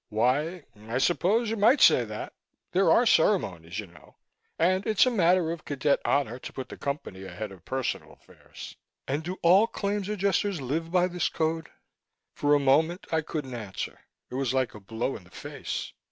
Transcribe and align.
"Why, 0.09 0.63
I 0.75 0.97
suppose 0.97 1.51
you 1.51 1.57
might 1.57 1.79
say 1.79 2.05
that. 2.05 2.33
There 2.71 2.89
are 2.89 3.05
ceremonies, 3.05 3.77
you 3.77 3.85
know. 3.85 4.15
And 4.57 4.83
it's 4.87 5.05
a 5.05 5.11
matter 5.11 5.51
of 5.51 5.63
cadet 5.63 5.99
honor 6.03 6.39
to 6.39 6.51
put 6.51 6.69
the 6.69 6.77
Company 6.77 7.23
ahead 7.23 7.51
of 7.51 7.65
personal 7.65 8.13
affairs." 8.13 8.75
"And 9.07 9.21
do 9.21 9.37
all 9.43 9.67
Claims 9.67 10.09
Adjusters 10.09 10.59
live 10.59 10.91
by 10.91 11.05
this 11.05 11.29
code?" 11.29 11.69
For 12.33 12.55
a 12.55 12.59
moment 12.59 13.05
I 13.11 13.21
couldn't 13.21 13.53
answer. 13.53 13.99
It 14.31 14.33
was 14.33 14.55
like 14.55 14.73
a 14.73 14.79
blow 14.79 15.15
in 15.15 15.23
the 15.23 15.29
face. 15.29 15.93